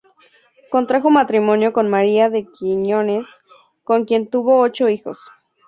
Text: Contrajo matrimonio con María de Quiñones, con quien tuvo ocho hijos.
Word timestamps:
Contrajo 0.71 1.11
matrimonio 1.11 1.73
con 1.73 1.87
María 1.87 2.31
de 2.31 2.47
Quiñones, 2.51 3.27
con 3.83 4.05
quien 4.05 4.27
tuvo 4.31 4.59
ocho 4.59 4.89
hijos. 4.89 5.29